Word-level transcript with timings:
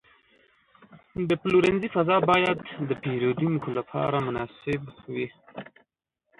د 1.29 1.31
پلورنځي 1.41 1.89
فضا 1.95 2.17
باید 2.31 2.57
د 2.89 2.91
پیرودونکو 3.03 3.69
لپاره 3.77 4.17
مناسب 4.27 4.81
وي. 5.13 5.27